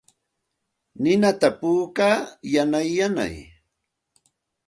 Ninata 1.01 1.47
puukaa 1.59 2.17
yanay 2.53 2.87
yanay. 2.99 3.35